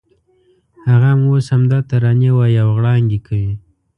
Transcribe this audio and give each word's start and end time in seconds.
هغه 0.89 1.09
هم 1.13 1.21
اوس 1.31 1.45
همدا 1.53 1.79
ترانې 1.89 2.29
وایي 2.33 2.57
او 2.63 2.69
غړانګې 2.77 3.19
کوي. 3.27 3.53